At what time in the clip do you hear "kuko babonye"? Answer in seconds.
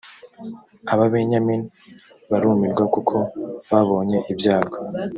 2.93-4.17